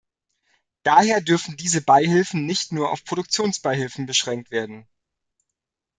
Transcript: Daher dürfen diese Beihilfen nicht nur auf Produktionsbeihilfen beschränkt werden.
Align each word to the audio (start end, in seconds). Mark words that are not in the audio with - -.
Daher 0.81 1.21
dürfen 1.21 1.57
diese 1.57 1.79
Beihilfen 1.83 2.47
nicht 2.47 2.71
nur 2.71 2.89
auf 2.89 3.05
Produktionsbeihilfen 3.05 4.07
beschränkt 4.07 4.49
werden. 4.49 4.87